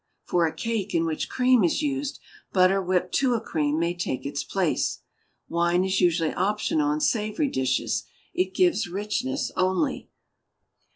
[0.23, 2.19] For a cake in which cream is used,
[2.51, 5.03] butter whipped to a cream may take its place.
[5.47, 10.09] Wine is usually optional in savory dishes; it gives richness only.